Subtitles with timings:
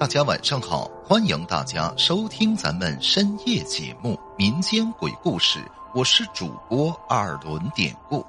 [0.00, 5.58] 大家晚上好，欢迎大家收听咱们深夜节目《民间鬼故事》，
[5.94, 8.24] 我是主播二轮典故。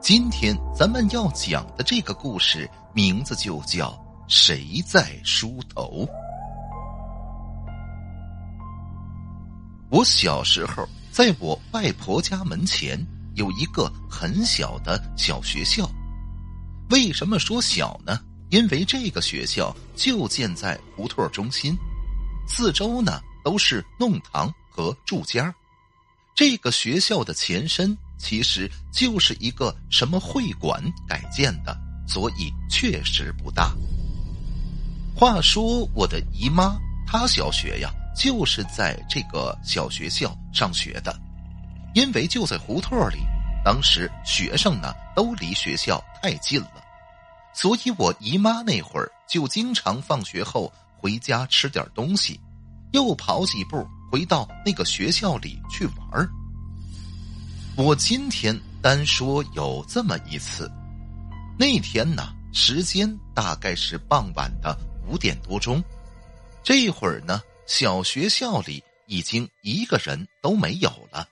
[0.00, 3.90] 今天咱们要讲的这个故事名字就叫
[4.28, 6.06] 《谁在梳头》。
[9.90, 12.96] 我小时候在我外婆家门前
[13.34, 15.90] 有一个很小的小学校，
[16.90, 18.16] 为什么说小呢？
[18.50, 21.76] 因为这个学校就建在胡同中心，
[22.46, 25.52] 四周呢都是弄堂和住家。
[26.34, 31.76] 这个学校的前身其实就是一个什么会馆改建的，
[32.06, 33.72] 所以确实不大。
[35.16, 36.76] 话说我的姨妈，
[37.06, 41.16] 她小学呀就是在这个小学校上学的，
[41.94, 43.18] 因为就在胡同里，
[43.64, 46.83] 当时学生呢都离学校太近了。
[47.54, 52.40] 所以，我姨妈那会儿就经常放学后回家吃点东西，
[52.92, 56.28] 又跑几步回到那个学校里去玩儿。
[57.76, 60.70] 我今天单说有这么一次，
[61.56, 65.82] 那天呢，时间大概是傍晚的五点多钟，
[66.62, 71.28] 这会儿呢，小学校里已经一个人都没有了。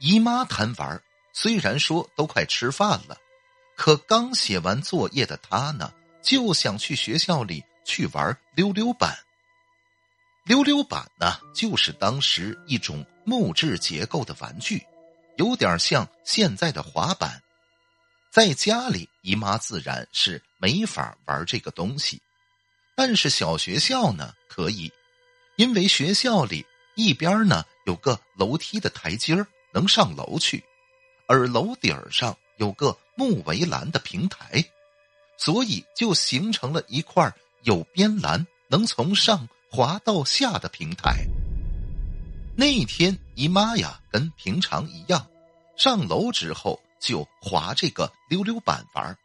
[0.00, 1.00] 姨妈贪玩，
[1.32, 3.16] 虽然说都快吃饭了。
[3.76, 9.18] 可刚写完作业的他呢，就想去学校里去玩溜溜板。
[10.44, 14.86] 溜溜板呢，就是当时一种木质结构的玩具，
[15.36, 17.42] 有点像现在的滑板。
[18.30, 22.20] 在家里，姨妈自然是没法玩这个东西，
[22.94, 24.92] 但是小学校呢可以，
[25.56, 29.34] 因为学校里一边呢有个楼梯的台阶
[29.72, 30.62] 能上楼去，
[31.26, 32.96] 而楼顶上有个。
[33.14, 34.64] 木围栏的平台，
[35.36, 41.24] 所以就形成了一块有边栏能从上滑到下的平台。
[42.56, 45.26] 那一天姨妈呀，跟平常一样，
[45.76, 49.16] 上楼之后就滑这个溜溜板玩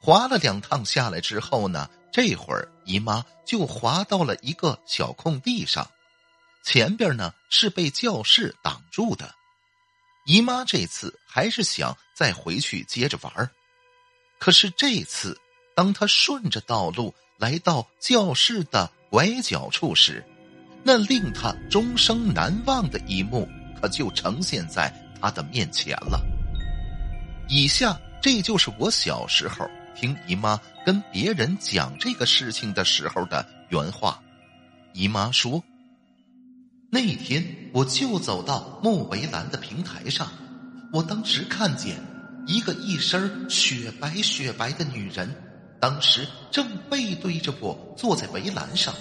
[0.00, 5.88] 滑了两趟下来之后呢，这会儿姨妈就滑到了一个小空地上，
[6.64, 9.34] 前边呢是被教室挡住的。
[10.30, 13.50] 姨妈这次还是想再回去接着玩
[14.38, 15.36] 可是这次，
[15.74, 20.24] 当她顺着道路来到教室的拐角处时，
[20.84, 23.48] 那令她终生难忘的一幕
[23.82, 24.88] 可就呈现在
[25.20, 26.24] 她的面前了。
[27.48, 34.22] 以下这就是我小时候听姨妈跟别人讲这个事情的时候的原话。
[34.92, 35.60] 姨妈说。
[36.92, 40.26] 那天，我就走到木围栏的平台上，
[40.92, 41.96] 我当时看见
[42.48, 45.32] 一个一身雪白雪白的女人，
[45.80, 48.92] 当时正背对着我坐在围栏上，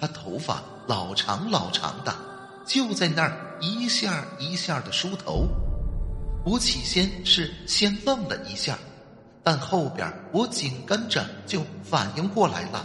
[0.00, 2.12] 她头发老长老长的，
[2.66, 5.46] 就在那儿一下一下的梳头。
[6.44, 8.76] 我起先是先愣了一下，
[9.44, 12.84] 但后边我紧跟着就反应过来了，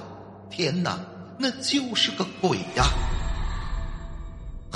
[0.51, 0.99] 天哪，
[1.39, 2.85] 那就是个鬼呀！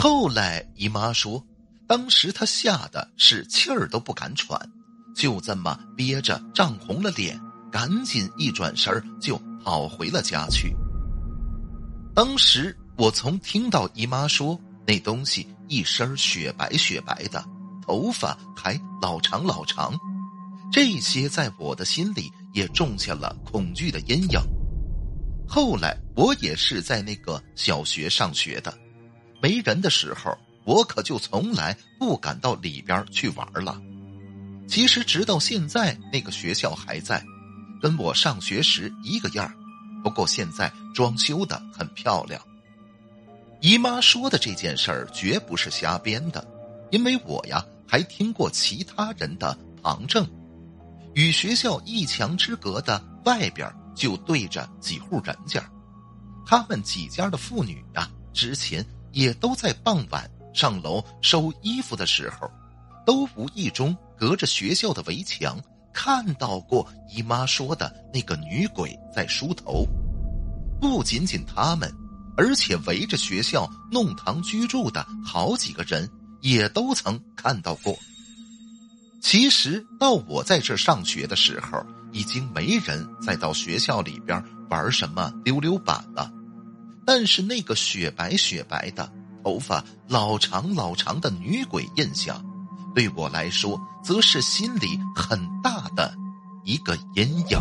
[0.02, 1.46] 后来姨妈说，
[1.86, 4.60] 当时她吓得是气儿都不敢喘，
[5.16, 7.40] 就这么憋着涨红了脸，
[7.72, 10.76] 赶紧一转身就跑回了家去。
[12.16, 17.46] 当时我从听到姨妈说那东西一身雪白雪白的，
[17.86, 19.94] 头发还老长老长，
[20.72, 24.40] 这些在我的心里也种下了恐惧的阴影。
[25.48, 28.76] 后来我也是在那个小学上学的。
[29.41, 33.81] 没人的时候，我可就从来不敢到里边去玩了。
[34.68, 37.24] 其实直到现在，那个学校还在，
[37.81, 39.52] 跟我上学时一个样
[40.03, 42.41] 不过现在装修的很漂亮。
[43.59, 46.47] 姨妈说的这件事儿绝不是瞎编的，
[46.91, 50.28] 因为我呀还听过其他人的旁证。
[51.13, 55.61] 与学校一墙之隔的外边就对着几户人家，
[56.46, 58.85] 他们几家的妇女呀之前。
[59.11, 62.49] 也都在傍晚上楼收衣服的时候，
[63.05, 65.59] 都无意中隔着学校的围墙
[65.93, 69.85] 看到过姨妈说的那个女鬼在梳头。
[70.79, 71.93] 不仅仅他们，
[72.35, 76.09] 而且围着学校弄堂居住的好几个人
[76.41, 77.97] 也都曾看到过。
[79.22, 86.31] 其实到我在这上学的时候，已经没人再到学校里边玩什么溜溜板了。
[87.13, 89.11] 但是那个雪白雪白的
[89.43, 92.41] 头发、老长老长的女鬼印象，
[92.96, 96.16] 对我来说，则是心里很大的
[96.63, 97.59] 一个阴影。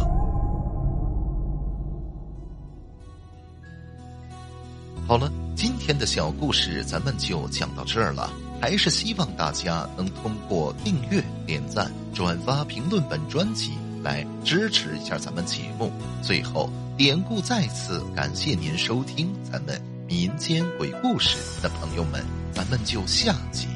[5.04, 8.30] 好了，今天的小故事咱们就讲到这儿了。
[8.60, 13.72] 还是希望大家能通过订阅、点赞、转发、评论本专辑
[14.04, 15.90] 来支持一下咱们节目。
[16.22, 16.70] 最后，
[17.00, 23.66] 典故再次感谢您收听咱们民间鬼故事的朋友们，咱们就下集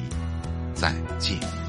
[0.75, 1.64] 再见。